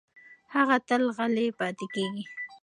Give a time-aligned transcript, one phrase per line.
[0.55, 2.23] هغه تل غلې پاتې کېږي.